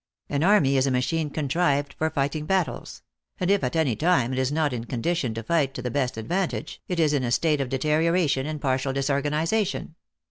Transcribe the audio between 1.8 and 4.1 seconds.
for lighting battles; and if at any